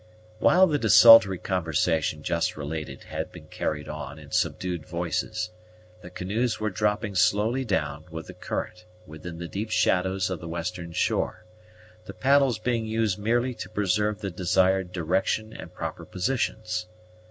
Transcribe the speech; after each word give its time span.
While 0.39 0.65
the 0.65 0.79
desultory 0.79 1.37
conversation 1.37 2.23
just 2.23 2.57
related 2.57 3.03
had 3.03 3.31
been 3.31 3.45
carried 3.49 3.87
on 3.87 4.17
in 4.17 4.31
subdued 4.31 4.83
voices, 4.83 5.51
the 6.01 6.09
canoes 6.09 6.59
were 6.59 6.71
dropping 6.71 7.13
slowly 7.13 7.63
down 7.63 8.05
with 8.09 8.25
the 8.25 8.33
current 8.33 8.85
within 9.05 9.37
the 9.37 9.47
deep 9.47 9.69
shadows 9.69 10.31
of 10.31 10.39
the 10.39 10.47
western 10.47 10.91
shore, 10.91 11.45
the 12.05 12.15
paddles 12.15 12.57
being 12.57 12.87
used 12.87 13.19
merely 13.19 13.53
to 13.53 13.69
preserve 13.69 14.21
the 14.21 14.31
desired 14.31 14.91
direction 14.91 15.53
and 15.53 15.75
proper 15.75 16.03
positions. 16.03 16.87